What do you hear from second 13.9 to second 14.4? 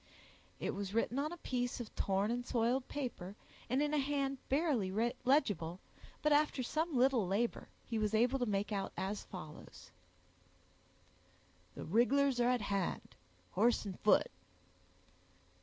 foot.